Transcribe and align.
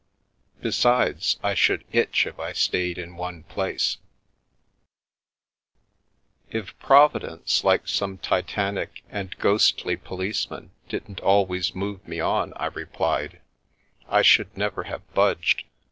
Besides, 0.61 1.37
I 1.43 1.53
should 1.53 1.83
itch 1.91 2.25
if 2.25 2.39
I 2.39 2.53
stayed 2.53 2.97
in 2.97 3.15
one 3.17 3.43
place!" 3.43 3.97
"If 6.49 6.73
Providence, 6.79 7.63
like 7.63 7.87
some 7.87 8.17
titanic 8.17 9.03
and 9.11 9.37
ghostly 9.37 9.95
police 9.97 10.49
man, 10.49 10.71
didn't 10.89 11.19
always 11.21 11.75
move 11.75 12.07
me 12.07 12.19
on," 12.19 12.51
I 12.55 12.65
replied," 12.65 13.41
I 14.09 14.23
should 14.23 14.57
never 14.57 14.85
have 14.85 15.03
budged. 15.13 15.65